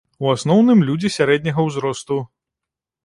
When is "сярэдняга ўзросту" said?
1.17-2.21